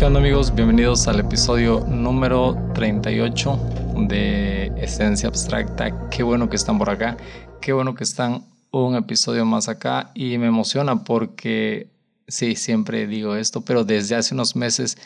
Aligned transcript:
¿Qué 0.00 0.06
onda 0.06 0.18
amigos? 0.18 0.54
Bienvenidos 0.54 1.06
al 1.08 1.20
episodio 1.20 1.80
número 1.86 2.56
38 2.72 3.58
de 4.08 4.72
Esencia 4.78 5.28
Abstracta. 5.28 6.08
Qué 6.08 6.22
bueno 6.22 6.48
que 6.48 6.56
están 6.56 6.78
por 6.78 6.88
acá, 6.88 7.18
qué 7.60 7.74
bueno 7.74 7.94
que 7.94 8.04
están 8.04 8.46
un 8.70 8.96
episodio 8.96 9.44
más 9.44 9.68
acá 9.68 10.10
y 10.14 10.38
me 10.38 10.46
emociona 10.46 11.04
porque, 11.04 11.90
sí, 12.26 12.56
siempre 12.56 13.06
digo 13.06 13.36
esto, 13.36 13.60
pero 13.60 13.84
desde 13.84 14.14
hace 14.14 14.32
unos 14.32 14.56
meses 14.56 14.96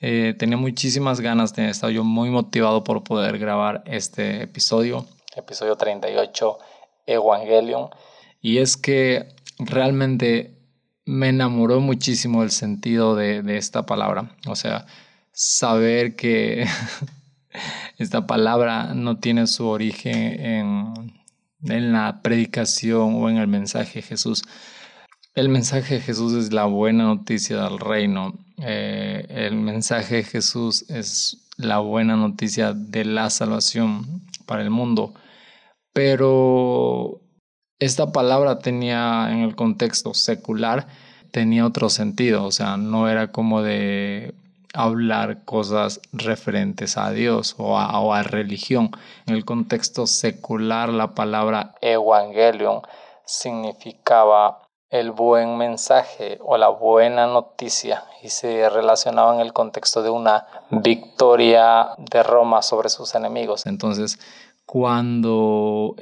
eh, 0.00 0.32
tenía 0.38 0.56
muchísimas 0.56 1.20
ganas 1.20 1.52
de 1.52 1.68
estar 1.68 1.90
yo 1.90 2.04
muy 2.04 2.30
motivado 2.30 2.84
por 2.84 3.02
poder 3.02 3.38
grabar 3.38 3.82
este 3.84 4.44
episodio, 4.44 5.06
episodio 5.34 5.74
38, 5.74 6.58
Evangelion. 7.04 7.90
Y 8.40 8.58
es 8.58 8.76
que 8.76 9.26
realmente 9.58 10.55
me 11.06 11.28
enamoró 11.28 11.80
muchísimo 11.80 12.42
el 12.42 12.50
sentido 12.50 13.14
de, 13.14 13.56
esta 13.56 13.86
palabra. 13.86 14.36
O 14.46 14.56
sea, 14.56 14.86
saber 15.32 16.16
que 16.16 16.66
esta 17.98 18.26
palabra 18.26 18.92
no 18.94 19.18
tiene 19.18 19.46
su 19.46 19.66
origen 19.66 20.40
en, 20.44 21.14
en, 21.62 21.92
la 21.92 22.20
predicación 22.22 23.14
o 23.14 23.30
en 23.30 23.38
el 23.38 23.46
mensaje 23.46 24.00
de 24.00 24.02
Jesús. 24.02 24.42
El 25.34 25.48
mensaje 25.48 25.94
de 25.94 26.00
Jesús 26.00 26.32
es 26.32 26.52
la 26.52 26.64
buena 26.64 27.04
noticia 27.04 27.62
del 27.62 27.78
reino. 27.78 28.34
Eh, 28.58 29.26
el 29.28 29.54
mensaje 29.54 30.16
de 30.16 30.24
Jesús 30.24 30.90
es 30.90 31.46
la 31.56 31.78
buena 31.78 32.16
noticia 32.16 32.72
de 32.72 33.04
la 33.04 33.30
salvación 33.30 34.22
para 34.46 34.62
el 34.62 34.70
mundo. 34.70 35.14
Pero 35.92 37.20
esta 37.78 38.10
palabra 38.12 38.58
tenía 38.58 39.28
en 39.30 39.40
el 39.40 39.54
contexto 39.54 40.14
secular, 40.14 40.88
tenía 41.36 41.66
otro 41.66 41.90
sentido, 41.90 42.44
o 42.44 42.50
sea, 42.50 42.78
no 42.78 43.10
era 43.10 43.30
como 43.30 43.60
de 43.60 44.32
hablar 44.72 45.44
cosas 45.44 46.00
referentes 46.14 46.96
a 46.96 47.10
Dios 47.10 47.56
o 47.58 47.76
a, 47.76 48.22
religión. 48.22 48.90
En 49.26 49.34
el 49.34 49.44
contexto 49.44 50.06
secular, 50.06 50.88
la 50.88 51.08
palabra 51.08 51.74
evangelion 51.82 52.80
significaba 53.26 54.62
el 54.88 55.10
buen 55.10 55.58
mensaje 55.58 56.38
o 56.40 56.56
la 56.56 56.68
buena 56.68 57.26
noticia 57.26 58.04
y 58.22 58.30
se 58.30 58.70
relacionaba 58.70 59.34
en 59.34 59.42
el 59.42 59.52
contexto 59.52 60.02
de 60.02 60.08
una 60.08 60.46
victoria 60.70 61.88
de 61.98 62.22
Roma 62.22 62.62
sobre 62.62 62.88
sus 62.88 63.14
enemigos. 63.14 63.66
Entonces, 63.66 64.18
cuando 64.64 65.96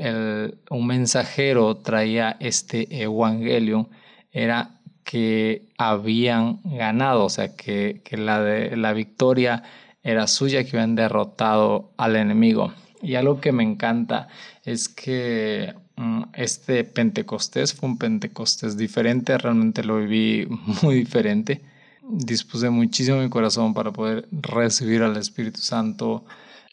un 0.70 0.86
mensajero 0.86 1.78
traía 1.78 2.36
este 2.38 3.02
evangelio 3.02 3.88
era 4.30 4.70
que 5.14 5.68
habían 5.78 6.58
ganado, 6.64 7.26
o 7.26 7.28
sea, 7.28 7.54
que, 7.54 8.02
la, 8.10 8.40
la 8.40 8.92
victoria 8.92 9.62
era 10.02 10.26
suya, 10.26 10.64
que 10.64 10.76
habían 10.76 10.96
derrotado 10.96 11.92
al 11.98 12.16
enemigo. 12.16 12.74
Y 13.00 13.14
algo 13.14 13.40
que 13.40 13.52
me 13.52 13.62
encanta 13.62 14.26
es 14.64 14.88
que 14.88 15.72
mm, 15.94 16.22
este 16.32 16.82
Pentecostés 16.82 17.74
fue 17.74 17.90
un 17.90 17.96
Pentecostés 17.96 18.76
diferente, 18.76 19.38
realmente 19.38 19.84
lo 19.84 19.98
viví 19.98 20.48
muy 20.82 20.96
diferente. 20.96 21.62
Dispuse 22.02 22.68
muchísimo 22.70 23.18
mi 23.18 23.28
corazón 23.28 23.72
para 23.72 23.92
poder 23.92 24.26
recibir 24.32 25.04
al 25.04 25.16
Espíritu 25.16 25.60
Santo 25.60 26.24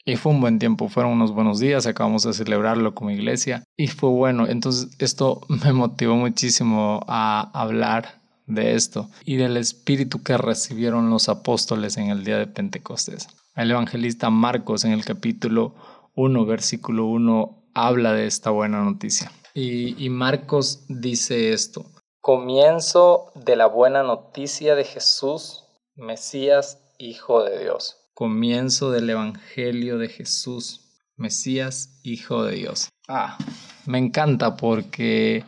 y 0.03 0.15
fue 0.15 0.31
un 0.31 0.41
buen 0.41 0.57
tiempo, 0.57 0.89
fueron 0.89 1.11
unos 1.11 1.31
buenos 1.31 1.59
días, 1.59 1.85
acabamos 1.85 2.23
de 2.23 2.33
celebrarlo 2.33 2.95
como 2.95 3.11
iglesia 3.11 3.63
y 3.77 3.85
fue 3.85 4.09
bueno. 4.09 4.47
Entonces 4.47 4.89
esto 4.97 5.41
me 5.63 5.73
motivó 5.73 6.15
muchísimo 6.15 7.01
a 7.07 7.51
hablar 7.53 8.20
de 8.53 8.75
esto 8.75 9.09
y 9.25 9.35
del 9.37 9.57
espíritu 9.57 10.23
que 10.23 10.37
recibieron 10.37 11.09
los 11.09 11.29
apóstoles 11.29 11.97
en 11.97 12.09
el 12.09 12.23
día 12.23 12.37
de 12.37 12.47
Pentecostés. 12.47 13.27
El 13.55 13.71
evangelista 13.71 14.29
Marcos 14.29 14.85
en 14.85 14.91
el 14.91 15.05
capítulo 15.05 15.75
1, 16.15 16.45
versículo 16.45 17.05
1, 17.07 17.71
habla 17.73 18.13
de 18.13 18.27
esta 18.27 18.49
buena 18.49 18.83
noticia. 18.83 19.31
Y, 19.53 20.03
y 20.03 20.09
Marcos 20.09 20.85
dice 20.87 21.51
esto. 21.53 21.85
Comienzo 22.21 23.31
de 23.35 23.55
la 23.55 23.65
buena 23.65 24.03
noticia 24.03 24.75
de 24.75 24.85
Jesús, 24.85 25.65
Mesías, 25.95 26.79
Hijo 26.97 27.43
de 27.43 27.63
Dios 27.63 27.97
comienzo 28.21 28.91
del 28.91 29.09
Evangelio 29.09 29.97
de 29.97 30.07
Jesús, 30.07 30.81
Mesías, 31.15 31.99
Hijo 32.03 32.43
de 32.43 32.55
Dios. 32.55 32.89
Ah, 33.07 33.35
me 33.87 33.97
encanta 33.97 34.55
porque 34.57 35.43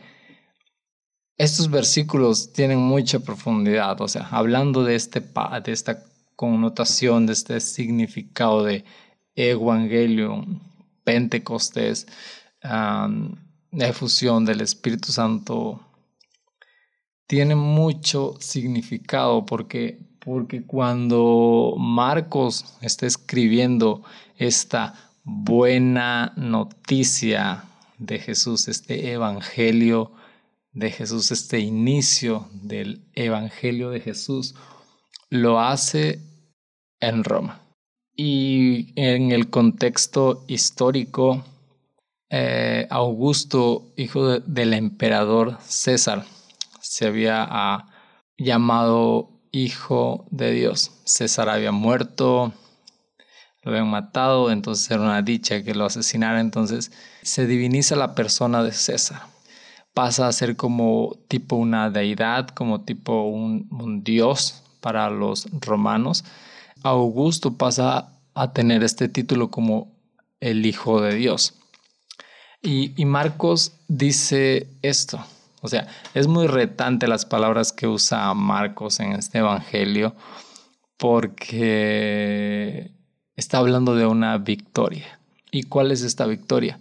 estos 1.36 1.70
versículos 1.70 2.52
tienen 2.52 2.78
mucha 2.78 3.20
profundidad, 3.20 4.00
o 4.00 4.08
sea, 4.08 4.28
hablando 4.30 4.84
de, 4.84 4.94
este, 4.94 5.20
de 5.20 5.72
esta 5.72 6.04
connotación, 6.36 7.26
de 7.26 7.32
este 7.32 7.60
significado 7.60 8.64
de 8.64 8.84
Evangelio, 9.34 10.44
Pentecostés, 11.02 12.06
um, 12.62 13.34
efusión 13.72 14.44
del 14.44 14.60
Espíritu 14.60 15.12
Santo, 15.12 15.80
tiene 17.26 17.54
mucho 17.54 18.36
significado 18.38 19.44
porque 19.44 19.98
porque 20.24 20.64
cuando 20.64 21.74
Marcos 21.76 22.76
está 22.80 23.06
escribiendo 23.06 24.02
esta 24.36 24.94
buena 25.22 26.32
noticia 26.36 27.64
de 27.98 28.18
Jesús, 28.18 28.68
este 28.68 29.12
evangelio 29.12 30.12
de 30.74 30.90
Jesús, 30.90 31.30
este 31.30 31.60
inicio 31.60 32.48
del 32.52 33.08
evangelio 33.14 33.90
de 33.90 34.00
Jesús, 34.00 34.54
lo 35.30 35.60
hace 35.60 36.20
en 37.00 37.24
Roma. 37.24 37.60
Y 38.16 38.92
en 39.00 39.32
el 39.32 39.50
contexto 39.50 40.44
histórico, 40.46 41.44
eh, 42.30 42.86
Augusto, 42.90 43.92
hijo 43.96 44.40
del 44.40 44.74
emperador 44.74 45.58
César, 45.60 46.24
se 46.80 47.06
había 47.06 47.46
ah, 47.48 47.90
llamado 48.36 49.30
hijo 49.52 50.26
de 50.30 50.52
Dios. 50.52 50.90
César 51.04 51.48
había 51.48 51.72
muerto, 51.72 52.52
lo 53.62 53.70
habían 53.70 53.88
matado, 53.88 54.50
entonces 54.50 54.90
era 54.90 55.00
una 55.00 55.22
dicha 55.22 55.62
que 55.62 55.74
lo 55.74 55.86
asesinara, 55.86 56.40
entonces 56.40 56.92
se 57.22 57.46
diviniza 57.46 57.96
la 57.96 58.14
persona 58.14 58.62
de 58.62 58.72
César. 58.72 59.33
Pasa 59.94 60.26
a 60.26 60.32
ser 60.32 60.56
como 60.56 61.16
tipo 61.28 61.56
una 61.56 61.88
deidad, 61.88 62.48
como 62.48 62.82
tipo 62.82 63.22
un, 63.22 64.02
dios 64.04 64.62
para 64.80 65.08
los 65.08 65.48
romanos. 65.60 66.24
Augusto 66.82 67.56
pasa 67.56 68.12
a 68.34 68.52
tener 68.52 68.82
este 68.82 69.08
título 69.08 69.50
como 69.50 69.92
el 70.40 70.66
Hijo 70.66 71.00
de 71.00 71.14
Dios. 71.14 71.54
Y, 72.60 72.92
y 73.00 73.04
Marcos 73.04 73.72
dice 73.88 74.68
esto, 74.82 75.24
o 75.64 75.68
sea, 75.68 75.86
es 76.12 76.26
muy 76.26 76.46
retante 76.46 77.08
las 77.08 77.24
palabras 77.24 77.72
que 77.72 77.86
usa 77.86 78.34
Marcos 78.34 79.00
en 79.00 79.12
este 79.12 79.38
Evangelio 79.38 80.14
porque 80.98 82.90
está 83.36 83.58
hablando 83.58 83.94
de 83.94 84.06
una 84.06 84.36
victoria. 84.38 85.18
¿Y 85.50 85.62
cuál 85.62 85.90
es 85.90 86.02
esta 86.02 86.26
victoria? 86.26 86.78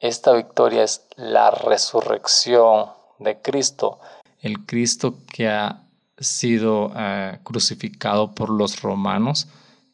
Esta 0.00 0.32
victoria 0.32 0.82
es 0.82 1.02
la 1.16 1.50
resurrección 1.50 2.86
de 3.18 3.38
Cristo, 3.42 4.00
el 4.40 4.64
Cristo 4.64 5.18
que 5.30 5.48
ha 5.48 5.82
sido 6.18 6.90
eh, 6.96 7.38
crucificado 7.42 8.34
por 8.34 8.48
los 8.48 8.80
romanos, 8.80 9.48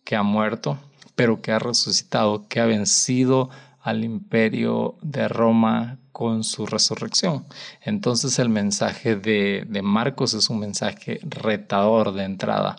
que 0.05 0.15
ha 0.15 0.23
muerto, 0.23 0.79
pero 1.17 1.43
que 1.43 1.51
ha 1.51 1.59
resucitado, 1.59 2.47
que 2.49 2.61
ha 2.61 2.67
vencido 2.67 3.51
al 3.81 4.05
imperio 4.05 4.95
de 5.03 5.27
Roma 5.27 5.99
con 6.13 6.45
su 6.45 6.67
resurrección. 6.67 7.45
Entonces 7.81 8.39
el 8.39 8.49
mensaje 8.49 9.17
de, 9.17 9.65
de 9.67 9.83
Marcos 9.83 10.35
es 10.35 10.51
un 10.51 10.61
mensaje 10.61 11.19
retador 11.23 12.13
de 12.13 12.23
entrada. 12.23 12.77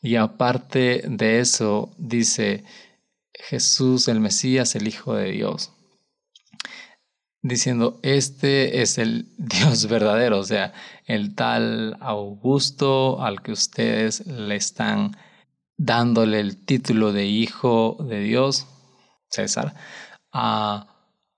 Y 0.00 0.16
aparte 0.16 1.02
de 1.06 1.40
eso, 1.40 1.90
dice 1.98 2.64
Jesús, 3.34 4.08
el 4.08 4.20
Mesías, 4.20 4.74
el 4.74 4.88
Hijo 4.88 5.14
de 5.14 5.32
Dios, 5.32 5.72
diciendo, 7.42 7.98
este 8.02 8.82
es 8.82 8.98
el 8.98 9.28
Dios 9.38 9.88
verdadero, 9.88 10.38
o 10.38 10.44
sea, 10.44 10.72
el 11.06 11.34
tal 11.34 11.96
Augusto 12.00 13.22
al 13.22 13.42
que 13.42 13.52
ustedes 13.52 14.26
le 14.26 14.56
están 14.56 15.16
dándole 15.76 16.40
el 16.40 16.64
título 16.64 17.12
de 17.12 17.26
Hijo 17.26 17.96
de 18.00 18.20
Dios, 18.20 18.66
César, 19.28 19.74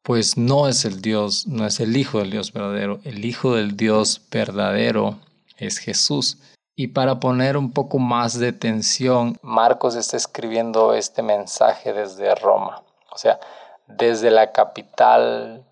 pues 0.02 0.36
no 0.36 0.68
es 0.68 0.84
el 0.84 1.02
Dios, 1.02 1.46
no 1.46 1.66
es 1.66 1.80
el 1.80 1.96
Hijo 1.96 2.18
del 2.20 2.30
Dios 2.30 2.52
verdadero. 2.52 3.00
El 3.04 3.24
Hijo 3.24 3.54
del 3.54 3.76
Dios 3.76 4.22
verdadero 4.30 5.18
es 5.58 5.78
Jesús. 5.78 6.38
Y 6.74 6.88
para 6.88 7.18
poner 7.20 7.56
un 7.56 7.72
poco 7.72 7.98
más 7.98 8.38
de 8.38 8.52
tensión, 8.52 9.36
Marcos 9.42 9.96
está 9.96 10.16
escribiendo 10.16 10.94
este 10.94 11.22
mensaje 11.22 11.92
desde 11.92 12.34
Roma, 12.36 12.84
o 13.10 13.18
sea, 13.18 13.40
desde 13.88 14.30
la 14.30 14.52
capital 14.52 15.67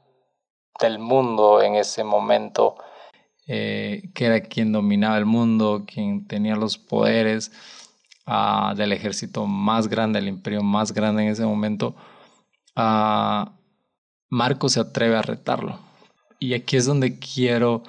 del 0.81 0.99
mundo 0.99 1.62
en 1.62 1.75
ese 1.75 2.05
momento, 2.05 2.76
eh, 3.46 4.11
que 4.14 4.26
era 4.26 4.40
quien 4.40 4.73
dominaba 4.73 5.19
el 5.19 5.26
mundo, 5.26 5.84
quien 5.87 6.26
tenía 6.26 6.56
los 6.56 6.78
poderes. 6.78 7.52
ah, 8.26 8.75
del 8.76 8.93
ejército 8.93 9.46
más 9.46 9.88
grande, 9.88 10.19
el 10.19 10.28
imperio 10.28 10.62
más 10.62 10.93
grande 10.93 11.23
en 11.23 11.28
ese 11.28 11.44
momento, 11.46 11.94
uh, 12.76 13.49
Marcos 14.28 14.73
se 14.73 14.81
atreve 14.81 15.17
a 15.17 15.23
retarlo. 15.23 15.78
Y 16.40 16.55
aquí 16.55 16.76
es 16.76 16.87
donde 16.87 17.19
quiero 17.19 17.82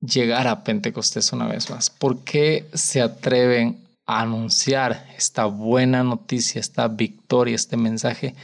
llegar 0.00 0.46
a 0.48 0.64
Pentecostés 0.64 1.32
una 1.32 1.46
vez 1.46 1.70
más. 1.70 1.90
¿Por 1.90 2.24
qué 2.24 2.68
se 2.72 3.02
atreven 3.02 3.86
a 4.06 4.20
anunciar 4.22 5.06
esta 5.16 5.44
buena 5.44 6.02
noticia, 6.02 6.60
esta 6.60 6.88
victoria, 6.88 7.54
este 7.54 7.76
mensaje, 7.76 8.34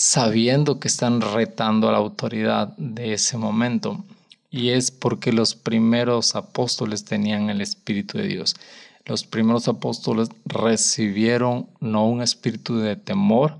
sabiendo 0.00 0.78
que 0.78 0.86
están 0.86 1.20
retando 1.20 1.88
a 1.88 1.92
la 1.92 1.98
autoridad 1.98 2.68
de 2.76 3.14
ese 3.14 3.36
momento? 3.36 4.04
Y 4.48 4.68
es 4.70 4.92
porque 4.92 5.32
los 5.32 5.56
primeros 5.56 6.36
apóstoles 6.36 7.04
tenían 7.04 7.50
el 7.50 7.60
Espíritu 7.60 8.16
de 8.16 8.28
Dios. 8.28 8.54
Los 9.06 9.24
primeros 9.24 9.66
apóstoles 9.66 10.28
recibieron 10.44 11.68
no 11.80 12.06
un 12.06 12.22
espíritu 12.22 12.78
de 12.78 12.94
temor, 12.94 13.58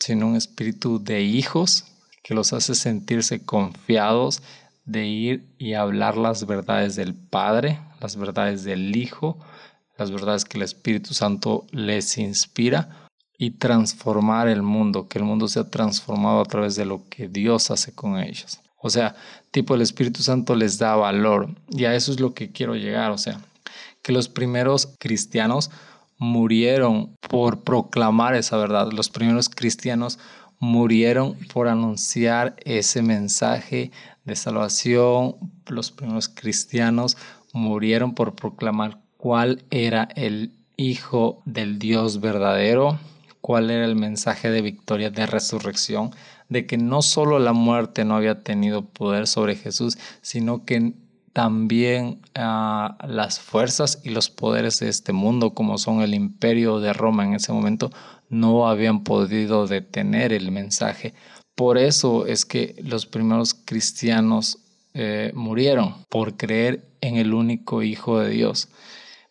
sino 0.00 0.26
un 0.26 0.36
espíritu 0.36 1.04
de 1.04 1.20
hijos 1.22 1.84
que 2.22 2.32
los 2.32 2.54
hace 2.54 2.74
sentirse 2.74 3.44
confiados 3.44 4.42
de 4.86 5.06
ir 5.06 5.54
y 5.58 5.74
hablar 5.74 6.16
las 6.16 6.46
verdades 6.46 6.96
del 6.96 7.14
Padre, 7.14 7.78
las 8.00 8.16
verdades 8.16 8.64
del 8.64 8.96
Hijo, 8.96 9.38
las 9.98 10.10
verdades 10.10 10.46
que 10.46 10.56
el 10.56 10.64
Espíritu 10.64 11.12
Santo 11.12 11.66
les 11.72 12.16
inspira 12.16 13.03
y 13.38 13.52
transformar 13.52 14.48
el 14.48 14.62
mundo, 14.62 15.08
que 15.08 15.18
el 15.18 15.24
mundo 15.24 15.48
sea 15.48 15.68
transformado 15.68 16.40
a 16.40 16.44
través 16.44 16.76
de 16.76 16.84
lo 16.84 17.02
que 17.08 17.28
Dios 17.28 17.70
hace 17.70 17.94
con 17.94 18.18
ellos. 18.18 18.60
O 18.78 18.90
sea, 18.90 19.16
tipo 19.50 19.74
el 19.74 19.82
Espíritu 19.82 20.22
Santo 20.22 20.54
les 20.54 20.78
da 20.78 20.94
valor 20.94 21.48
y 21.70 21.84
a 21.86 21.94
eso 21.94 22.12
es 22.12 22.20
lo 22.20 22.34
que 22.34 22.52
quiero 22.52 22.74
llegar, 22.76 23.10
o 23.10 23.18
sea, 23.18 23.40
que 24.02 24.12
los 24.12 24.28
primeros 24.28 24.94
cristianos 24.98 25.70
murieron 26.18 27.16
por 27.28 27.62
proclamar 27.62 28.34
esa 28.34 28.56
verdad, 28.56 28.92
los 28.92 29.08
primeros 29.08 29.48
cristianos 29.48 30.18
murieron 30.64 31.36
por 31.52 31.68
anunciar 31.68 32.56
ese 32.64 33.02
mensaje 33.02 33.90
de 34.24 34.36
salvación. 34.36 35.36
Los 35.66 35.90
primeros 35.90 36.28
cristianos 36.28 37.16
murieron 37.52 38.14
por 38.14 38.34
proclamar 38.34 38.98
cuál 39.16 39.64
era 39.70 40.08
el 40.14 40.52
Hijo 40.76 41.40
del 41.44 41.78
Dios 41.78 42.20
verdadero, 42.20 42.98
cuál 43.44 43.70
era 43.70 43.84
el 43.84 43.94
mensaje 43.94 44.50
de 44.50 44.62
victoria, 44.62 45.10
de 45.10 45.26
resurrección, 45.26 46.12
de 46.48 46.66
que 46.66 46.78
no 46.78 47.02
solo 47.02 47.38
la 47.38 47.52
muerte 47.52 48.06
no 48.06 48.16
había 48.16 48.42
tenido 48.42 48.86
poder 48.86 49.26
sobre 49.26 49.54
Jesús, 49.54 49.98
sino 50.22 50.64
que 50.64 50.94
también 51.34 52.22
ah, 52.34 52.96
las 53.06 53.40
fuerzas 53.40 54.00
y 54.02 54.08
los 54.08 54.30
poderes 54.30 54.80
de 54.80 54.88
este 54.88 55.12
mundo, 55.12 55.50
como 55.52 55.76
son 55.76 56.00
el 56.00 56.14
imperio 56.14 56.80
de 56.80 56.94
Roma 56.94 57.26
en 57.26 57.34
ese 57.34 57.52
momento, 57.52 57.90
no 58.30 58.66
habían 58.66 59.04
podido 59.04 59.66
detener 59.66 60.32
el 60.32 60.50
mensaje. 60.50 61.12
Por 61.54 61.76
eso 61.76 62.24
es 62.24 62.46
que 62.46 62.74
los 62.82 63.04
primeros 63.04 63.52
cristianos 63.52 64.56
eh, 64.94 65.32
murieron, 65.34 65.96
por 66.08 66.38
creer 66.38 66.88
en 67.02 67.18
el 67.18 67.34
único 67.34 67.82
Hijo 67.82 68.20
de 68.20 68.30
Dios, 68.30 68.70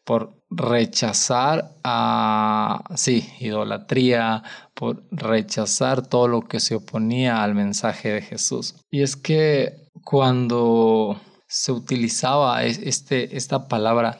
por 0.03 0.35
rechazar 0.55 1.75
a, 1.83 2.83
sí, 2.95 3.29
idolatría, 3.39 4.43
por 4.73 5.03
rechazar 5.11 6.05
todo 6.05 6.27
lo 6.27 6.41
que 6.41 6.59
se 6.59 6.75
oponía 6.75 7.43
al 7.43 7.55
mensaje 7.55 8.13
de 8.13 8.21
Jesús. 8.21 8.75
Y 8.91 9.01
es 9.01 9.15
que 9.15 9.89
cuando 10.03 11.19
se 11.47 11.71
utilizaba 11.71 12.63
este, 12.63 13.37
esta 13.37 13.67
palabra 13.67 14.17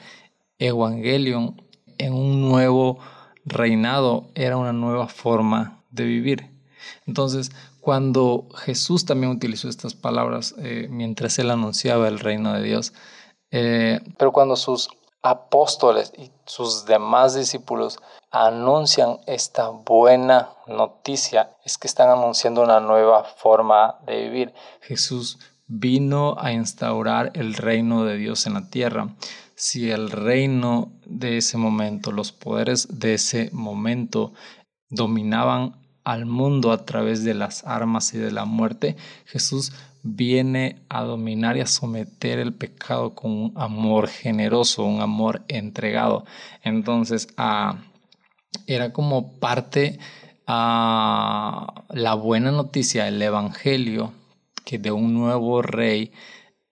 evangelion 0.60 1.62
en 1.98 2.14
un 2.14 2.42
nuevo 2.42 3.00
reinado, 3.46 4.30
era 4.36 4.58
una 4.58 4.74
nueva 4.74 5.08
forma 5.08 5.84
de 5.92 6.06
vivir. 6.06 6.50
Entonces, 7.06 7.52
cuando 7.82 8.48
Jesús 8.56 9.06
también 9.06 9.32
utilizó 9.32 9.68
estas 9.68 9.94
palabras 9.94 10.56
eh, 10.58 10.88
mientras 10.90 11.38
él 11.40 11.52
anunciaba 11.52 12.08
el 12.08 12.20
reino 12.20 12.54
de 12.54 12.64
Dios, 12.64 12.94
eh, 13.52 14.00
pero 14.18 14.32
cuando 14.32 14.56
sus 14.56 14.90
apóstoles 15.24 16.14
y 16.18 16.32
sus 16.46 16.86
demás 16.86 17.34
discípulos 17.34 17.98
anuncian 18.30 19.20
esta 19.26 19.70
buena 19.70 20.50
noticia, 20.68 21.56
es 21.64 21.78
que 21.78 21.88
están 21.88 22.10
anunciando 22.10 22.62
una 22.62 22.80
nueva 22.80 23.24
forma 23.24 23.96
de 24.06 24.24
vivir. 24.24 24.54
Jesús 24.82 25.40
vino 25.68 26.36
a 26.38 26.52
instaurar 26.52 27.32
el 27.36 27.54
reino 27.54 28.04
de 28.04 28.18
Dios 28.18 28.46
en 28.48 28.56
la 28.56 28.70
tierra. 28.70 29.08
Si 29.56 29.92
el 29.92 30.12
reino 30.12 30.92
de 31.06 31.38
ese 31.38 31.58
momento, 31.58 32.12
los 32.12 32.32
poderes 32.32 33.00
de 33.00 33.14
ese 33.14 33.50
momento 33.54 34.34
dominaban 34.90 35.83
al 36.04 36.26
mundo 36.26 36.72
a 36.72 36.86
través 36.86 37.24
de 37.24 37.34
las 37.34 37.66
armas 37.66 38.14
y 38.14 38.18
de 38.18 38.32
la 38.32 38.46
muerte, 38.46 38.96
Jesús 39.26 39.72
viene 40.04 40.82
a 40.90 41.04
dominar 41.04 41.56
y 41.56 41.62
a 41.62 41.66
someter 41.66 42.40
el 42.40 42.54
pecado 42.54 43.16
con 43.16 43.32
un 43.32 43.54
amor 43.56 44.08
generoso, 44.08 44.84
un 44.84 45.02
amor 45.02 45.44
entregado. 45.48 46.26
Entonces, 46.62 47.30
ah, 47.38 47.78
era 48.68 48.92
como 48.92 49.40
parte 49.40 50.00
a 50.46 51.68
ah, 51.68 51.84
la 51.90 52.16
buena 52.16 52.52
noticia, 52.52 53.08
el 53.08 53.22
Evangelio, 53.22 54.12
que 54.66 54.78
de 54.78 54.92
un 54.92 55.14
nuevo 55.14 55.62
rey 55.62 56.12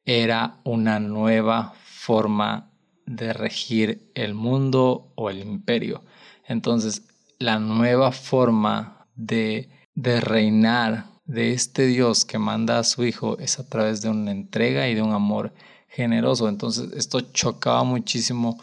era 0.03 0.59
una 0.65 0.99
nueva 0.99 1.73
forma 1.85 2.69
de 3.05 3.33
regir 3.33 4.11
el 4.13 4.33
mundo 4.33 5.13
o 5.15 5.29
el 5.29 5.39
imperio. 5.39 6.03
Entonces, 6.45 7.03
la 7.39 7.59
nueva 7.59 8.11
forma 8.11 9.00
de, 9.15 9.69
reinar 9.95 11.05
de 11.25 11.53
este 11.53 11.85
Dios 11.85 12.25
que 12.25 12.39
manda 12.39 12.79
a 12.79 12.83
su 12.83 13.05
Hijo 13.05 13.37
es 13.39 13.59
a 13.59 13.67
través 13.67 14.01
de 14.01 14.09
una 14.09 14.31
entrega 14.31 14.87
y 14.87 14.95
de 14.95 15.01
un 15.01 15.13
amor 15.13 15.53
generoso. 15.87 16.49
Entonces 16.49 16.91
esto 16.93 17.21
chocaba 17.21 17.83
muchísimo 17.83 18.59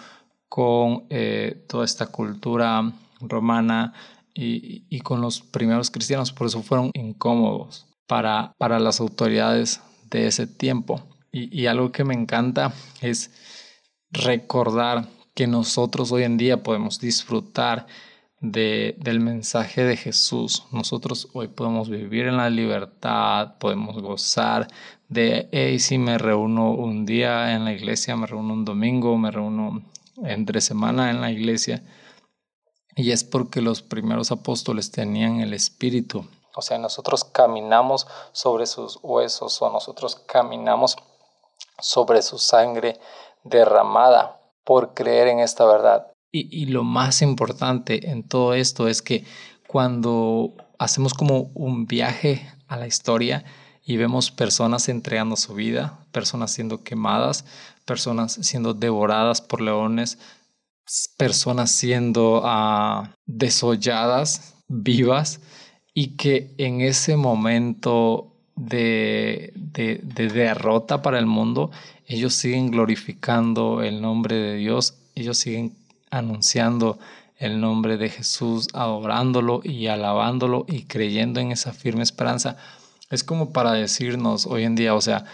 con 0.48 1.04
eh, 1.10 1.64
toda 1.68 1.84
esta 1.84 2.06
cultura 2.06 2.92
romana 3.20 3.94
y, 4.34 5.00
con 5.00 5.20
los 5.20 5.40
primeros 5.40 5.90
cristianos, 5.90 6.32
por 6.32 6.46
eso 6.46 6.62
fueron 6.62 6.92
incómodos 6.94 7.86
para, 8.06 8.52
para 8.56 8.78
las 8.78 9.00
autoridades 9.00 9.80
de 10.10 10.28
ese 10.28 10.46
tiempo. 10.46 11.02
y 11.32 11.66
algo 11.66 11.92
que 11.92 12.04
me 12.04 12.14
encanta 12.14 12.72
es 13.00 13.30
recordar 14.10 15.08
que 15.34 15.46
nosotros 15.46 16.10
hoy 16.12 16.22
en 16.24 16.36
día 16.36 16.62
podemos 16.62 16.98
disfrutar 16.98 17.86
de, 18.40 18.96
del 18.98 19.20
mensaje 19.20 19.84
de 19.84 19.96
Jesús. 19.96 20.64
Nosotros 20.70 21.28
hoy 21.32 21.48
podemos 21.48 21.88
vivir 21.88 22.26
en 22.26 22.36
la 22.36 22.50
libertad, 22.50 23.58
podemos 23.58 24.00
gozar 24.00 24.68
de, 25.08 25.48
hey, 25.52 25.78
si 25.78 25.98
me 25.98 26.18
reúno 26.18 26.72
un 26.72 27.06
día 27.06 27.54
en 27.54 27.64
la 27.64 27.72
iglesia, 27.72 28.16
me 28.16 28.26
reúno 28.26 28.54
un 28.54 28.64
domingo, 28.64 29.16
me 29.16 29.30
reúno 29.30 29.82
entre 30.24 30.60
semana 30.60 31.10
en 31.10 31.20
la 31.20 31.30
iglesia. 31.30 31.82
Y 32.96 33.12
es 33.12 33.24
porque 33.24 33.60
los 33.60 33.82
primeros 33.82 34.32
apóstoles 34.32 34.90
tenían 34.90 35.40
el 35.40 35.54
Espíritu. 35.54 36.26
O 36.56 36.62
sea, 36.62 36.78
nosotros 36.78 37.24
caminamos 37.24 38.08
sobre 38.32 38.66
sus 38.66 38.98
huesos 39.02 39.62
o 39.62 39.70
nosotros 39.70 40.16
caminamos 40.16 40.96
sobre 41.78 42.22
su 42.22 42.38
sangre 42.38 42.98
derramada 43.44 44.40
por 44.64 44.94
creer 44.94 45.28
en 45.28 45.38
esta 45.38 45.64
verdad. 45.64 46.12
Y, 46.30 46.66
lo 46.66 46.84
más 46.84 47.22
importante 47.22 48.10
en 48.10 48.22
todo 48.22 48.52
esto 48.52 48.86
es 48.86 49.00
que 49.00 49.24
cuando 49.66 50.54
hacemos 50.78 51.14
como 51.14 51.50
un 51.54 51.86
viaje 51.86 52.46
a 52.66 52.76
la 52.76 52.86
historia 52.86 53.44
y 53.82 53.96
vemos 53.96 54.30
personas 54.30 54.90
entregando 54.90 55.36
su 55.36 55.54
vida, 55.54 56.04
personas 56.12 56.52
siendo 56.52 56.84
quemadas, 56.84 57.46
personas 57.86 58.34
siendo 58.42 58.74
devoradas 58.74 59.40
por 59.40 59.62
leones, 59.62 60.18
personas 61.16 61.70
siendo 61.70 62.42
uh, 62.42 63.08
desolladas, 63.24 64.54
vivas, 64.68 65.40
y 65.94 66.16
que 66.16 66.54
en 66.58 66.82
ese 66.82 67.16
momento 67.16 68.36
de, 68.54 69.52
de, 69.56 70.00
de 70.02 70.28
derrota 70.28 71.00
para 71.00 71.18
el 71.18 71.26
mundo, 71.26 71.70
ellos 72.06 72.34
siguen 72.34 72.70
glorificando 72.70 73.82
el 73.82 74.02
nombre 74.02 74.36
de 74.36 74.56
Dios, 74.56 74.98
ellos 75.14 75.38
siguen 75.38 75.87
anunciando 76.10 76.98
el 77.36 77.60
nombre 77.60 77.96
de 77.96 78.08
Jesús, 78.08 78.68
adorándolo 78.74 79.60
y 79.62 79.86
alabándolo 79.86 80.64
y 80.66 80.84
creyendo 80.84 81.40
en 81.40 81.52
esa 81.52 81.72
firme 81.72 82.02
esperanza. 82.02 82.56
Es 83.10 83.24
como 83.24 83.52
para 83.52 83.72
decirnos 83.72 84.46
hoy 84.46 84.64
en 84.64 84.74
día, 84.74 84.94
o 84.94 85.00
sea, 85.00 85.24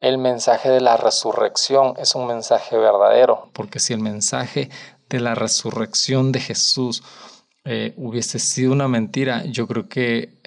el 0.00 0.18
mensaje 0.18 0.70
de 0.70 0.80
la 0.80 0.96
resurrección 0.96 1.94
es 1.98 2.14
un 2.14 2.26
mensaje 2.26 2.76
verdadero, 2.76 3.48
porque 3.52 3.80
si 3.80 3.92
el 3.92 4.00
mensaje 4.00 4.70
de 5.08 5.20
la 5.20 5.34
resurrección 5.34 6.32
de 6.32 6.40
Jesús 6.40 7.02
eh, 7.64 7.94
hubiese 7.96 8.38
sido 8.38 8.72
una 8.72 8.88
mentira, 8.88 9.44
yo 9.46 9.66
creo 9.66 9.88
que 9.88 10.38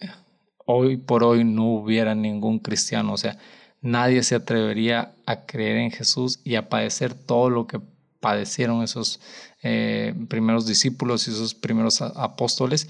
hoy 0.66 0.98
por 0.98 1.24
hoy 1.24 1.44
no 1.44 1.66
hubiera 1.66 2.16
ningún 2.16 2.60
cristiano, 2.60 3.14
o 3.14 3.18
sea, 3.18 3.38
nadie 3.82 4.24
se 4.24 4.36
atrevería 4.36 5.16
a 5.26 5.46
creer 5.46 5.78
en 5.78 5.92
Jesús 5.92 6.40
y 6.44 6.56
a 6.56 6.70
padecer 6.70 7.14
todo 7.14 7.50
lo 7.50 7.68
que 7.68 7.82
padecieron 8.20 8.84
esos 8.84 9.20
eh, 9.64 10.14
primeros 10.28 10.66
discípulos 10.66 11.28
y 11.28 11.32
esos 11.32 11.54
primeros 11.54 12.02
apóstoles, 12.02 12.90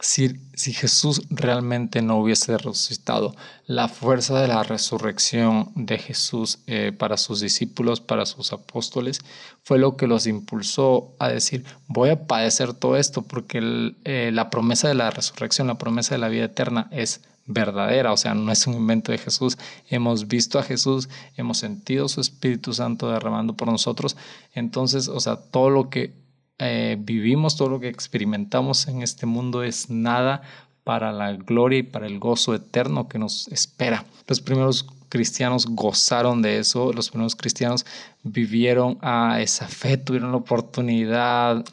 si, 0.00 0.36
si, 0.54 0.72
Jesús 0.72 1.22
realmente 1.28 2.02
no 2.02 2.18
hubiese 2.18 2.56
resucitado, 2.56 3.34
la 3.66 3.88
fuerza 3.88 4.40
de 4.40 4.46
la 4.46 4.62
resurrección 4.62 5.72
de 5.74 5.98
Jesús 5.98 6.60
eh, 6.68 6.92
para 6.96 7.16
sus 7.16 7.40
discípulos, 7.40 8.00
para 8.00 8.24
sus 8.24 8.52
apóstoles, 8.52 9.20
fue 9.64 9.78
lo 9.78 9.96
que 9.96 10.06
los 10.06 10.28
impulsó 10.28 11.16
a 11.18 11.28
decir, 11.28 11.64
voy 11.88 12.10
a 12.10 12.26
padecer 12.28 12.74
todo 12.74 12.96
esto 12.96 13.22
porque 13.22 13.96
eh, 14.04 14.30
la 14.32 14.50
promesa 14.50 14.86
de 14.86 14.94
la 14.94 15.10
resurrección, 15.10 15.66
la 15.66 15.78
promesa 15.78 16.14
de 16.14 16.20
la 16.20 16.28
vida 16.28 16.44
eterna 16.44 16.88
es 16.92 17.22
verdadera, 17.48 18.12
o 18.12 18.16
sea, 18.16 18.34
no 18.34 18.52
es 18.52 18.66
un 18.66 18.74
invento 18.74 19.10
de 19.10 19.18
Jesús. 19.18 19.58
Hemos 19.88 20.28
visto 20.28 20.58
a 20.58 20.62
Jesús, 20.62 21.08
hemos 21.36 21.58
sentido 21.58 22.08
su 22.08 22.20
Espíritu 22.20 22.72
Santo 22.72 23.10
derramando 23.10 23.54
por 23.54 23.68
nosotros. 23.68 24.16
Entonces, 24.54 25.08
o 25.08 25.18
sea, 25.18 25.36
todo 25.36 25.70
lo 25.70 25.90
que 25.90 26.12
eh, 26.58 26.96
vivimos, 27.00 27.56
todo 27.56 27.70
lo 27.70 27.80
que 27.80 27.88
experimentamos 27.88 28.86
en 28.86 29.02
este 29.02 29.26
mundo 29.26 29.62
es 29.62 29.90
nada 29.90 30.42
para 30.84 31.10
la 31.12 31.32
gloria 31.32 31.80
y 31.80 31.82
para 31.82 32.06
el 32.06 32.18
gozo 32.18 32.54
eterno 32.54 33.08
que 33.08 33.18
nos 33.18 33.48
espera. 33.48 34.04
Los 34.26 34.40
primeros 34.40 34.86
cristianos 35.08 35.66
gozaron 35.66 36.42
de 36.42 36.58
eso, 36.58 36.92
los 36.92 37.10
primeros 37.10 37.34
cristianos 37.34 37.86
vivieron 38.22 38.98
a 39.00 39.40
esa 39.40 39.68
fe, 39.68 39.96
tuvieron 39.96 40.32
la 40.32 40.38
oportunidad 40.38 41.64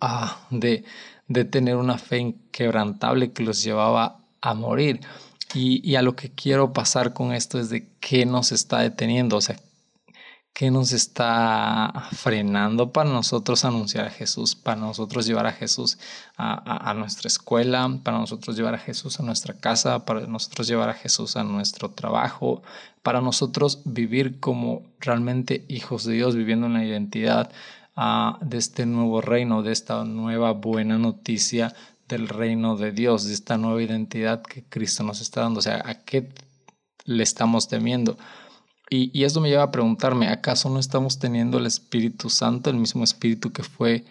ah, 0.00 0.46
de, 0.50 0.84
de 1.26 1.44
tener 1.44 1.76
una 1.76 1.98
fe 1.98 2.18
inquebrantable 2.18 3.32
que 3.32 3.42
los 3.42 3.62
llevaba 3.62 4.17
a 4.40 4.54
morir. 4.54 5.00
Y, 5.54 5.94
a 5.96 6.02
lo 6.02 6.14
que 6.14 6.30
quiero 6.30 6.72
pasar 6.74 7.14
con 7.14 7.32
esto 7.32 7.58
es 7.58 7.70
de 7.70 7.88
qué 8.00 8.26
nos 8.26 8.52
está 8.52 8.80
deteniendo, 8.80 9.36
o 9.38 9.40
sea, 9.40 9.58
qué 10.52 10.70
nos 10.70 10.92
está 10.92 12.08
frenando 12.12 12.92
para 12.92 13.08
nosotros 13.08 13.64
anunciar 13.64 14.06
a 14.06 14.10
Jesús, 14.10 14.54
para 14.54 14.78
nosotros 14.80 15.26
llevar 15.26 15.46
a 15.46 15.52
Jesús 15.52 15.98
a, 16.36 16.92
nuestra 16.94 17.28
escuela, 17.28 17.88
para 18.02 18.18
nosotros 18.18 18.56
llevar 18.56 18.74
a 18.74 18.78
Jesús 18.78 19.20
a 19.20 19.22
nuestra 19.22 19.54
casa, 19.54 20.04
para 20.04 20.26
nosotros 20.26 20.66
llevar 20.66 20.90
a 20.90 20.94
Jesús 20.94 21.36
a 21.36 21.44
nuestro 21.44 21.92
trabajo, 21.92 22.62
para 23.02 23.22
nosotros 23.22 23.80
vivir 23.86 24.40
como 24.40 24.82
realmente 25.00 25.64
hijos 25.68 26.04
de 26.04 26.14
Dios, 26.14 26.34
viviendo 26.34 26.66
en 26.66 26.74
la 26.74 26.84
identidad 26.84 27.50
ah, 27.96 28.38
de 28.42 28.58
este 28.58 28.84
nuevo 28.84 29.22
reino, 29.22 29.62
de 29.62 29.72
esta 29.72 30.04
nueva 30.04 30.52
buena 30.52 30.98
noticia 30.98 31.74
del 32.08 32.28
reino 32.28 32.76
de 32.76 32.92
Dios, 32.92 33.24
de 33.24 33.34
esta 33.34 33.58
nueva 33.58 33.82
identidad 33.82 34.42
que 34.42 34.64
Cristo 34.64 35.02
nos 35.02 35.20
está 35.20 35.42
dando. 35.42 35.58
O 35.60 35.62
sea, 35.62 35.82
¿a 35.84 35.94
qué 36.04 36.28
le 37.04 37.22
estamos 37.22 37.68
temiendo? 37.68 38.16
Y, 38.90 39.10
y 39.18 39.24
esto 39.24 39.40
me 39.40 39.50
lleva 39.50 39.64
a 39.64 39.70
preguntarme, 39.70 40.28
¿acaso 40.28 40.70
no 40.70 40.78
estamos 40.78 41.18
teniendo 41.18 41.58
el 41.58 41.66
Espíritu 41.66 42.30
Santo, 42.30 42.70
el 42.70 42.76
mismo 42.76 43.04
Espíritu 43.04 43.52
que 43.52 43.62
fue 43.62 44.04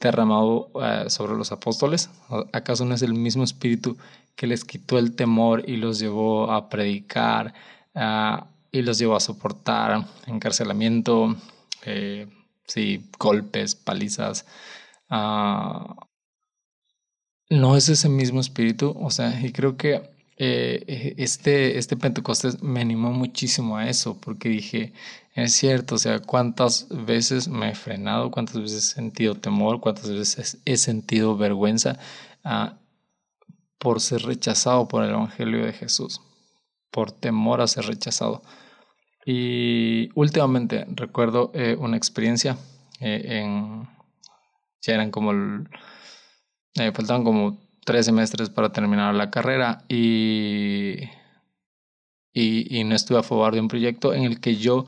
derramado 0.00 0.70
eh, 0.82 1.10
sobre 1.10 1.34
los 1.34 1.52
apóstoles? 1.52 2.10
¿Acaso 2.52 2.84
no 2.84 2.94
es 2.94 3.02
el 3.02 3.14
mismo 3.14 3.44
Espíritu 3.44 3.96
que 4.34 4.46
les 4.46 4.64
quitó 4.64 4.98
el 4.98 5.14
temor 5.14 5.68
y 5.68 5.76
los 5.76 5.98
llevó 5.98 6.50
a 6.50 6.68
predicar 6.68 7.54
ah, 7.94 8.46
y 8.70 8.82
los 8.82 8.98
llevó 8.98 9.16
a 9.16 9.20
soportar 9.20 10.06
encarcelamiento, 10.26 11.36
eh, 11.84 12.26
sí, 12.66 13.06
golpes, 13.18 13.74
palizas? 13.74 14.46
Uh, 15.10 15.94
no 17.52 17.76
es 17.76 17.88
ese 17.90 18.08
mismo 18.08 18.40
espíritu, 18.40 18.96
o 18.98 19.10
sea, 19.10 19.38
y 19.40 19.52
creo 19.52 19.76
que 19.76 20.10
eh, 20.38 21.14
este, 21.18 21.76
este 21.78 21.96
Pentecostés 21.98 22.62
me 22.62 22.80
animó 22.80 23.12
muchísimo 23.12 23.76
a 23.76 23.88
eso, 23.90 24.18
porque 24.18 24.48
dije, 24.48 24.94
es 25.34 25.52
cierto, 25.52 25.96
o 25.96 25.98
sea, 25.98 26.20
cuántas 26.20 26.88
veces 26.88 27.48
me 27.48 27.70
he 27.70 27.74
frenado, 27.74 28.30
cuántas 28.30 28.58
veces 28.58 28.88
he 28.88 28.94
sentido 28.94 29.34
temor, 29.34 29.80
cuántas 29.80 30.08
veces 30.08 30.58
he 30.64 30.76
sentido 30.78 31.36
vergüenza 31.36 31.98
ah, 32.42 32.78
por 33.78 34.00
ser 34.00 34.22
rechazado 34.22 34.88
por 34.88 35.04
el 35.04 35.10
Evangelio 35.10 35.66
de 35.66 35.74
Jesús, 35.74 36.22
por 36.90 37.12
temor 37.12 37.60
a 37.60 37.66
ser 37.66 37.84
rechazado. 37.84 38.42
Y 39.26 40.08
últimamente 40.14 40.86
recuerdo 40.88 41.52
eh, 41.54 41.76
una 41.78 41.98
experiencia 41.98 42.56
eh, 43.00 43.40
en, 43.42 43.88
ya 44.80 44.94
eran 44.94 45.10
como 45.10 45.32
el, 45.32 45.68
eh, 46.74 46.92
faltaban 46.92 47.24
como 47.24 47.58
tres 47.84 48.06
semestres 48.06 48.50
para 48.50 48.72
terminar 48.72 49.14
la 49.14 49.30
carrera 49.30 49.84
y, 49.88 50.96
y, 52.32 52.84
no 52.84 52.94
estuve 52.94 53.18
a 53.18 53.22
favor 53.22 53.54
de 53.54 53.60
un 53.60 53.68
proyecto 53.68 54.14
en 54.14 54.24
el 54.24 54.40
que 54.40 54.56
yo 54.56 54.86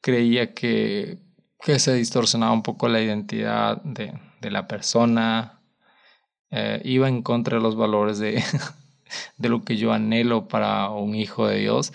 creía 0.00 0.54
que, 0.54 1.18
que 1.60 1.78
se 1.78 1.94
distorsionaba 1.94 2.52
un 2.52 2.62
poco 2.62 2.88
la 2.88 3.00
identidad 3.00 3.82
de, 3.82 4.18
de 4.40 4.50
la 4.50 4.68
persona, 4.68 5.60
eh, 6.50 6.80
iba 6.84 7.08
en 7.08 7.22
contra 7.22 7.58
de 7.58 7.62
los 7.62 7.76
valores 7.76 8.18
de, 8.18 8.42
de 9.38 9.48
lo 9.48 9.64
que 9.64 9.76
yo 9.76 9.92
anhelo 9.92 10.48
para 10.48 10.90
un 10.90 11.14
hijo 11.14 11.46
de 11.46 11.58
Dios. 11.58 11.92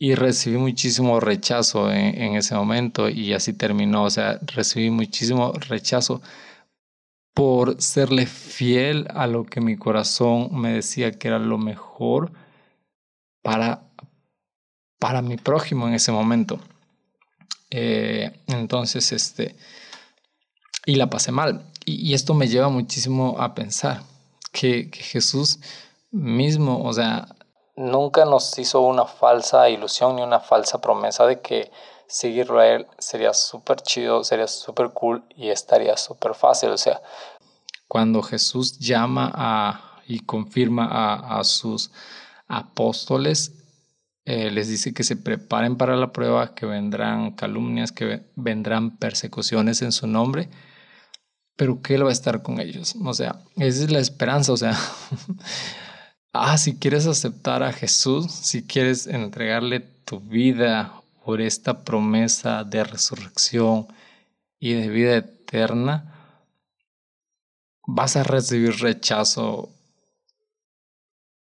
Y 0.00 0.14
recibí 0.14 0.58
muchísimo 0.58 1.18
rechazo 1.18 1.90
en, 1.92 2.20
en, 2.22 2.36
ese 2.36 2.54
momento 2.54 3.08
y 3.08 3.32
así 3.32 3.52
terminó, 3.52 4.04
o 4.04 4.10
sea, 4.10 4.38
recibí 4.42 4.90
muchísimo 4.90 5.52
rechazo 5.52 6.22
por 7.38 7.80
serle 7.80 8.26
fiel 8.26 9.06
a 9.14 9.28
lo 9.28 9.44
que 9.44 9.60
mi 9.60 9.76
corazón 9.76 10.48
me 10.60 10.72
decía 10.72 11.12
que 11.12 11.28
era 11.28 11.38
lo 11.38 11.56
mejor 11.56 12.32
para, 13.42 13.84
para 14.98 15.22
mi 15.22 15.36
prójimo 15.36 15.86
en 15.86 15.94
ese 15.94 16.10
momento. 16.10 16.58
Eh, 17.70 18.42
entonces, 18.48 19.12
este, 19.12 19.54
y 20.84 20.96
la 20.96 21.10
pasé 21.10 21.30
mal. 21.30 21.64
Y, 21.84 22.12
esto 22.12 22.34
me 22.34 22.48
lleva 22.48 22.70
muchísimo 22.70 23.36
a 23.38 23.54
pensar 23.54 24.02
que, 24.50 24.90
que 24.90 24.98
Jesús 25.04 25.60
mismo, 26.10 26.82
o 26.82 26.92
sea, 26.92 27.36
nunca 27.76 28.24
nos 28.24 28.58
hizo 28.58 28.80
una 28.80 29.04
falsa 29.04 29.70
ilusión 29.70 30.16
ni 30.16 30.22
una 30.22 30.40
falsa 30.40 30.80
promesa 30.80 31.24
de 31.24 31.40
que 31.40 31.70
seguirlo 32.08 32.58
a 32.58 32.66
él 32.66 32.86
sería 32.98 33.34
súper 33.34 33.82
chido, 33.82 34.24
sería 34.24 34.48
súper 34.48 34.90
cool 34.90 35.22
y 35.36 35.50
estaría 35.50 35.96
súper 35.96 36.34
fácil. 36.34 36.70
O 36.70 36.78
sea, 36.78 37.00
cuando 37.86 38.22
Jesús 38.22 38.78
llama 38.78 39.30
a, 39.34 40.00
y 40.06 40.20
confirma 40.20 40.86
a, 40.86 41.38
a 41.38 41.44
sus 41.44 41.92
apóstoles, 42.48 43.52
eh, 44.24 44.50
les 44.50 44.68
dice 44.68 44.92
que 44.92 45.04
se 45.04 45.16
preparen 45.16 45.76
para 45.76 45.96
la 45.96 46.12
prueba, 46.12 46.54
que 46.54 46.66
vendrán 46.66 47.32
calumnias, 47.32 47.92
que 47.92 48.24
vendrán 48.36 48.98
persecuciones 48.98 49.80
en 49.82 49.92
su 49.92 50.06
nombre, 50.06 50.50
pero 51.56 51.80
que 51.80 51.94
Él 51.94 52.04
va 52.04 52.10
a 52.10 52.12
estar 52.12 52.42
con 52.42 52.60
ellos. 52.60 52.94
O 53.04 53.14
sea, 53.14 53.40
esa 53.56 53.84
es 53.84 53.90
la 53.90 54.00
esperanza. 54.00 54.52
O 54.52 54.56
sea, 54.56 54.76
ah, 56.32 56.58
si 56.58 56.78
quieres 56.78 57.06
aceptar 57.06 57.62
a 57.62 57.72
Jesús, 57.72 58.30
si 58.30 58.66
quieres 58.66 59.06
entregarle 59.06 59.80
tu 59.80 60.20
vida 60.20 60.97
por 61.28 61.42
esta 61.42 61.84
promesa 61.84 62.64
de 62.64 62.82
resurrección 62.82 63.86
y 64.58 64.72
de 64.72 64.88
vida 64.88 65.14
eterna, 65.18 66.14
vas 67.86 68.16
a 68.16 68.22
recibir 68.22 68.76
rechazo 68.76 69.68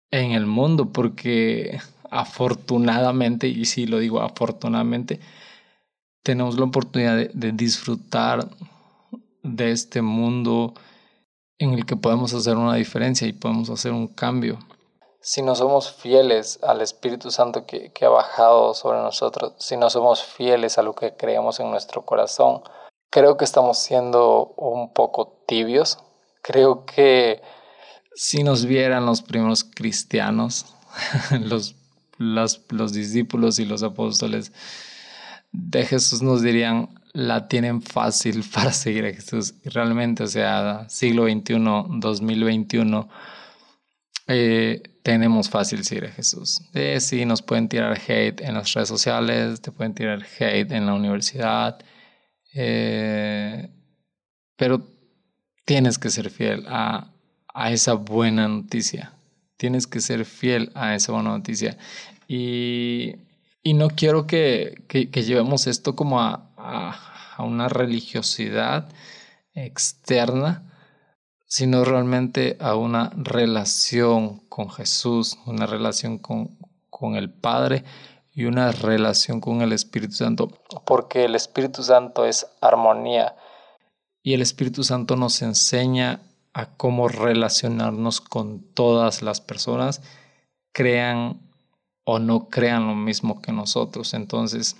en 0.09 0.31
el 0.31 0.47
mundo 0.47 0.91
porque 0.91 1.79
afortunadamente, 2.09 3.47
y 3.47 3.65
sí 3.65 3.85
lo 3.85 3.99
digo 3.99 4.21
afortunadamente, 4.21 5.19
tenemos 6.23 6.57
la 6.57 6.65
oportunidad 6.65 7.17
de, 7.17 7.29
de, 7.35 7.51
disfrutar 7.51 8.49
de 9.43 9.69
este 9.69 10.01
mundo 10.01 10.73
en 11.59 11.73
el 11.75 11.85
que 11.85 11.95
podemos 11.95 12.33
hacer 12.33 12.57
una 12.57 12.73
diferencia 12.73 13.27
y 13.27 13.33
podemos 13.33 13.69
hacer 13.69 13.91
un 13.91 14.07
cambio 14.07 14.57
si 15.25 15.41
no 15.41 15.55
somos 15.55 15.91
fieles 15.91 16.59
al 16.61 16.81
Espíritu 16.81 17.31
Santo 17.31 17.65
que, 17.65 17.91
ha 17.99 18.09
bajado 18.09 18.75
sobre 18.75 18.99
nosotros, 18.99 19.53
si 19.57 19.75
no 19.75 19.89
somos 19.89 20.23
fieles 20.23 20.77
a 20.77 20.83
lo 20.83 20.93
que 20.93 21.15
creemos 21.15 21.59
en 21.59 21.71
nuestro 21.71 22.03
corazón, 22.03 22.61
creo 23.09 23.35
que 23.35 23.43
estamos 23.43 23.79
siendo 23.79 24.53
un 24.55 24.93
poco 24.93 25.41
tibios. 25.47 25.97
Creo 26.43 26.85
que 26.85 27.41
si 28.13 28.43
nos 28.43 28.67
vieran 28.67 29.07
los 29.07 29.23
primeros 29.23 29.63
cristianos, 29.63 30.67
los, 31.41 31.75
los 32.19 32.93
discípulos 32.93 33.57
y 33.57 33.65
los 33.65 33.81
apóstoles 33.81 34.51
de 35.51 35.87
Jesús 35.87 36.21
nos 36.21 36.43
dirían, 36.43 37.01
la 37.13 37.47
tienen 37.47 37.81
fácil 37.81 38.45
para 38.53 38.71
seguir 38.71 39.05
a 39.05 39.11
Jesús. 39.11 39.55
Realmente, 39.63 40.21
o 40.21 40.27
sea, 40.27 40.87
siglo 40.87 41.23
XXI, 41.23 41.55
2021 41.97 43.09
eh, 44.27 44.83
tenemos 45.05 45.51
fácil 45.51 45.83
seguir 45.83 46.05
a 46.05 46.11
Jesús. 46.11 46.61
Eh, 46.73 46.99
sí, 46.99 47.25
nos 47.25 47.43
pueden 47.43 47.69
tirar 47.69 47.95
hate 47.95 48.41
en 48.41 48.55
las 48.55 48.73
redes 48.73 48.89
sociales, 48.89 49.61
te 49.61 49.71
pueden 49.71 49.93
tirar 49.93 50.25
hate 50.39 50.71
en 50.71 50.87
la 50.87 50.95
universidad, 50.95 51.77
eh, 52.55 53.69
pero 54.55 54.81
tienes 55.63 55.99
que 55.99 56.09
ser 56.09 56.31
fiel 56.31 56.65
a, 56.67 57.13
a, 57.53 57.71
esa 57.71 57.93
buena 57.93 58.47
noticia. 58.47 59.13
Tienes 59.57 59.85
que 59.85 60.01
ser 60.01 60.25
fiel 60.25 60.71
a 60.73 60.95
esa 60.95 61.11
buena 61.11 61.29
noticia. 61.29 61.77
Y, 62.27 63.17
y 63.61 63.75
no 63.75 63.89
quiero 63.89 64.25
que, 64.25 64.85
que, 64.87 65.23
llevemos 65.23 65.67
esto 65.67 65.95
como 65.95 66.19
a, 66.19 66.49
a, 66.57 67.35
a 67.37 67.43
una 67.43 67.69
religiosidad 67.69 68.89
externa, 69.53 70.63
sino 71.55 71.85
realmente 71.85 72.57
a 72.59 72.75
una 72.75 73.13
relación 73.15 74.39
con 74.49 74.69
Jesús, 74.69 75.37
una 75.45 75.65
relación 75.65 76.17
con, 76.17 76.57
con 76.89 77.15
el 77.15 77.31
Padre 77.31 77.85
y 78.33 78.43
una 78.43 78.73
relación 78.73 79.39
con 79.39 79.61
el 79.61 79.71
Espíritu 79.71 80.15
Santo, 80.15 80.49
porque 80.85 81.23
el 81.23 81.33
Espíritu 81.33 81.81
Santo 81.81 82.25
es 82.25 82.45
armonía 82.59 83.37
y 84.21 84.33
el 84.33 84.41
Espíritu 84.41 84.83
Santo 84.83 85.15
nos 85.15 85.41
enseña 85.41 86.19
a 86.51 86.75
cómo 86.75 87.07
relacionarnos 87.07 88.19
con 88.19 88.59
todas 88.73 89.21
las 89.21 89.39
personas, 89.39 90.01
crean 90.73 91.39
o 92.03 92.19
no 92.19 92.49
crean 92.49 92.85
lo 92.85 92.95
mismo 92.95 93.41
que 93.41 93.53
nosotros. 93.53 94.13
Entonces, 94.13 94.75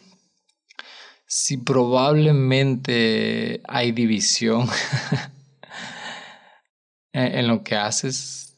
si 1.25 1.55
probablemente 1.55 3.61
hay 3.65 3.93
división 3.93 4.67
en 7.15 7.47
lo 7.47 7.63
que 7.63 7.75
haces, 7.75 8.57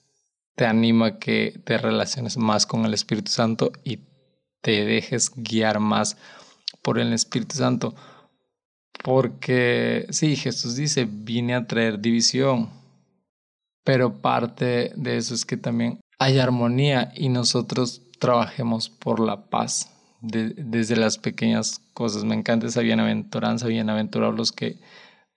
te 0.56 0.66
anima 0.66 1.06
a 1.06 1.20
que 1.20 1.62
te 1.64 1.78
relaciones 1.78 2.38
más 2.38 2.66
con 2.66 2.86
el 2.86 2.94
Espíritu 2.94 3.32
Santo 3.32 3.72
y 3.84 4.00
te 4.62 4.84
dejes 4.86 5.32
guiar 5.36 5.80
más 5.80 6.18
por 6.82 6.98
el 6.98 7.14
Espíritu 7.14 7.56
Santo. 7.56 7.94
Porque 9.04 10.08
sí, 10.10 10.36
Jesús 10.36 10.76
dice, 10.76 11.08
vine 11.08 11.54
a 11.54 11.68
traer 11.68 12.00
división, 12.00 12.72
pero 13.84 14.20
parte 14.20 14.92
de 14.96 15.18
eso 15.18 15.36
es 15.36 15.46
que 15.46 15.58
también 15.58 16.00
hay 16.18 16.40
armonía 16.40 17.12
y 17.16 17.30
nosotros 17.30 18.02
trabajemos 18.20 18.90
por 18.90 19.20
la 19.20 19.50
paz 19.50 19.94
desde 20.20 20.96
las 20.96 21.20
pequeñas 21.20 21.82
cosas. 21.94 22.24
Me 22.24 22.34
encanta 22.34 22.66
esa 22.66 22.82
bienaventuranza, 22.82 23.68
bienaventurados 23.68 24.36
los 24.36 24.52
que 24.52 24.80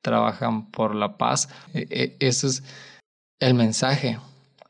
trabajan 0.01 0.71
por 0.71 0.95
la 0.95 1.19
paz. 1.19 1.51
E, 1.75 1.87
e, 1.91 2.17
eso 2.21 2.47
es 2.47 2.63
el 3.41 3.55
mensaje, 3.55 4.19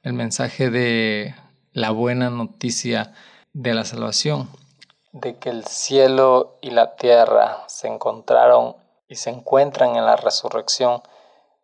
el 0.04 0.12
mensaje 0.12 0.70
de 0.70 1.34
la 1.72 1.90
buena 1.90 2.30
noticia 2.30 3.12
de 3.52 3.74
la 3.74 3.84
salvación, 3.84 4.48
de 5.12 5.36
que 5.38 5.50
el 5.50 5.64
cielo 5.64 6.56
y 6.62 6.70
la 6.70 6.94
tierra 6.94 7.64
se 7.66 7.88
encontraron 7.88 8.76
y 9.08 9.16
se 9.16 9.30
encuentran 9.30 9.96
en 9.96 10.06
la 10.06 10.14
resurrección 10.14 11.02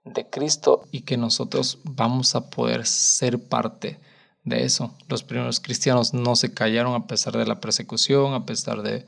de 0.04 0.28
Cristo. 0.28 0.82
Y 0.90 1.02
que 1.02 1.16
nosotros 1.16 1.78
vamos 1.84 2.34
a 2.34 2.50
poder 2.50 2.86
ser 2.86 3.48
parte 3.48 4.00
de 4.42 4.64
eso. 4.64 4.92
Los 5.08 5.22
primeros 5.22 5.60
cristianos 5.60 6.12
no 6.12 6.34
se 6.34 6.52
callaron 6.52 6.94
a 6.94 7.06
pesar 7.06 7.36
de 7.36 7.46
la 7.46 7.60
persecución, 7.60 8.34
a 8.34 8.44
pesar 8.46 8.82
de, 8.82 9.06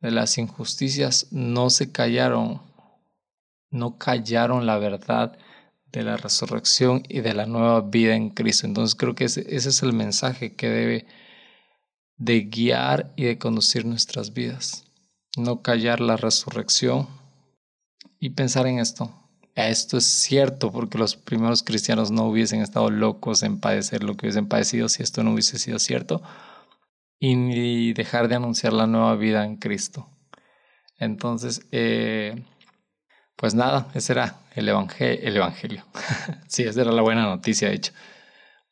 de 0.00 0.10
las 0.10 0.38
injusticias, 0.38 1.26
no 1.32 1.68
se 1.68 1.92
callaron, 1.92 2.62
no 3.70 3.98
callaron 3.98 4.64
la 4.64 4.78
verdad 4.78 5.36
de 5.92 6.02
la 6.02 6.16
resurrección 6.16 7.02
y 7.08 7.20
de 7.20 7.34
la 7.34 7.46
nueva 7.46 7.80
vida 7.80 8.14
en 8.14 8.30
Cristo. 8.30 8.66
Entonces 8.66 8.94
creo 8.94 9.14
que 9.14 9.24
ese, 9.24 9.44
es 9.48 9.82
el 9.82 9.92
mensaje 9.92 10.54
que 10.54 10.68
debe 10.68 11.06
de 12.16 12.40
guiar 12.42 13.12
y 13.16 13.24
de 13.24 13.38
conducir 13.38 13.84
nuestras 13.84 14.32
vidas. 14.32 14.84
No 15.36 15.62
callar 15.62 16.00
la 16.00 16.16
resurrección 16.16 17.08
y 18.18 18.30
pensar 18.30 18.66
en 18.66 18.78
esto. 18.78 19.14
Esto 19.54 19.96
es 19.96 20.04
cierto 20.04 20.70
porque 20.70 20.98
los 20.98 21.16
primeros 21.16 21.62
cristianos 21.62 22.10
no 22.10 22.24
hubiesen 22.24 22.60
estado 22.60 22.90
locos 22.90 23.42
en 23.42 23.58
padecer 23.58 24.02
lo 24.02 24.16
que 24.16 24.26
hubiesen 24.26 24.48
padecido 24.48 24.88
si 24.88 25.02
esto 25.02 25.22
no 25.22 25.32
hubiese 25.32 25.58
sido 25.58 25.78
cierto. 25.78 26.22
Y 27.18 27.36
ni 27.36 27.92
dejar 27.94 28.28
de 28.28 28.34
anunciar 28.34 28.74
la 28.74 28.86
nueva 28.86 29.16
vida 29.16 29.44
en 29.44 29.56
Cristo. 29.56 30.10
Entonces, 30.98 31.66
eh, 31.72 32.44
pues 33.36 33.54
nada, 33.54 33.88
ese 33.94 34.14
era 34.14 34.40
el, 34.54 34.68
el 34.68 35.36
Evangelio. 35.36 35.84
sí, 36.48 36.62
esa 36.62 36.80
era 36.80 36.92
la 36.92 37.02
buena 37.02 37.24
noticia, 37.24 37.68
de 37.68 37.74
hecho. 37.74 37.92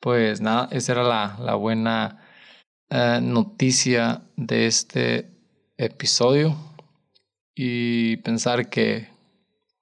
Pues 0.00 0.40
nada, 0.40 0.68
esa 0.70 0.92
era 0.92 1.02
la, 1.02 1.54
buena 1.54 2.22
eh, 2.90 3.20
noticia 3.22 4.22
de 4.36 4.66
este 4.66 5.30
episodio. 5.76 6.56
Y 7.54 8.16
pensar 8.18 8.68
que 8.68 9.08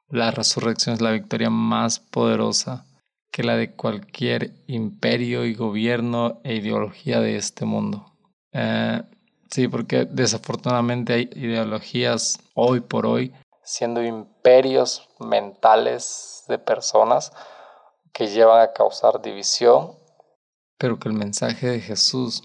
la 0.08 0.30
resurrección 0.30 0.94
es 0.94 1.00
la 1.00 1.12
victoria 1.12 1.48
más 1.48 2.00
poderosa 2.00 2.84
que 3.30 3.44
la 3.44 3.56
de 3.56 3.72
cualquier 3.72 4.52
imperio 4.66 5.46
y 5.46 5.54
gobierno 5.54 6.40
e 6.44 6.56
ideología 6.56 7.20
de 7.20 7.36
este 7.36 7.64
mundo. 7.64 8.12
Eh, 8.52 9.02
sí, 9.50 9.68
porque 9.68 10.04
desafortunadamente 10.04 11.14
hay 11.14 11.30
ideologías 11.34 12.38
hoy 12.54 12.80
por 12.80 13.06
hoy 13.06 13.32
siendo 13.64 14.02
imperios 14.02 15.08
mentales 15.18 16.44
de 16.48 16.58
personas 16.58 17.32
que 18.12 18.26
llevan 18.28 18.60
a 18.60 18.72
causar 18.72 19.22
división, 19.22 19.96
pero 20.82 20.98
que 20.98 21.08
el 21.08 21.14
mensaje 21.14 21.68
de 21.68 21.80
Jesús 21.80 22.42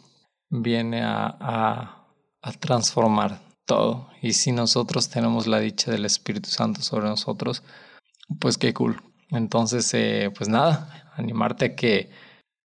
viene 0.49 1.03
a, 1.03 1.35
a, 1.39 2.51
transformar 2.59 3.39
todo. 3.65 4.09
Y 4.21 4.33
si 4.33 4.51
nosotros 4.51 5.09
tenemos 5.09 5.47
la 5.47 5.59
dicha 5.59 5.89
del 5.89 6.05
Espíritu 6.05 6.49
Santo 6.49 6.83
sobre 6.83 7.07
nosotros, 7.07 7.63
pues 8.39 8.59
qué 8.59 8.75
cool. 8.75 9.01
Entonces, 9.31 9.91
eh, 9.95 10.31
pues 10.37 10.49
nada, 10.49 11.11
animarte 11.15 11.65
a 11.65 11.75
que 11.75 12.11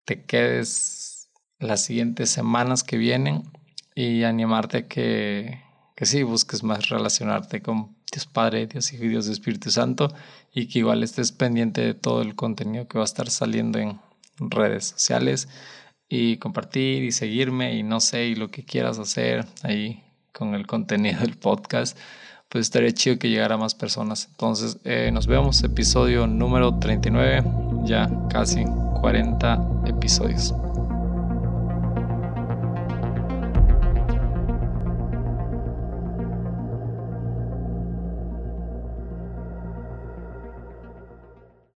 te 0.04 0.26
quedes 0.26 1.30
las 1.58 1.82
siguientes 1.82 2.28
semanas 2.28 2.84
que 2.84 2.98
vienen 2.98 3.50
y 3.94 4.24
animarte 4.24 4.76
a 4.76 4.88
que, 4.88 5.62
que 6.02 6.06
sí, 6.06 6.24
busques 6.24 6.64
más 6.64 6.88
relacionarte 6.88 7.62
con 7.62 7.94
Dios 8.10 8.26
Padre, 8.26 8.66
Dios 8.66 8.92
Hijo 8.92 9.04
y 9.04 9.08
Dios 9.10 9.28
Espíritu 9.28 9.70
Santo, 9.70 10.12
y 10.52 10.66
que 10.66 10.80
igual 10.80 11.04
estés 11.04 11.30
pendiente 11.30 11.80
de 11.80 11.94
todo 11.94 12.22
el 12.22 12.34
contenido 12.34 12.88
que 12.88 12.98
va 12.98 13.04
a 13.04 13.06
estar 13.06 13.30
saliendo 13.30 13.78
en 13.78 14.00
redes 14.40 14.86
sociales 14.86 15.46
y 16.08 16.38
compartir 16.38 17.04
y 17.04 17.12
seguirme 17.12 17.76
y 17.76 17.84
no 17.84 18.00
sé, 18.00 18.26
y 18.26 18.34
lo 18.34 18.50
que 18.50 18.64
quieras 18.64 18.98
hacer 18.98 19.46
ahí 19.62 20.02
con 20.32 20.56
el 20.56 20.66
contenido 20.66 21.20
del 21.20 21.38
podcast, 21.38 21.96
pues 22.48 22.62
estaría 22.62 22.90
chido 22.90 23.20
que 23.20 23.30
llegara 23.30 23.54
a 23.54 23.58
más 23.58 23.76
personas. 23.76 24.26
Entonces, 24.28 24.78
eh, 24.82 25.08
nos 25.12 25.28
vemos 25.28 25.62
episodio 25.62 26.26
número 26.26 26.80
39, 26.80 27.44
ya 27.84 28.10
casi 28.28 28.64
40 29.00 29.84
episodios. 29.86 30.52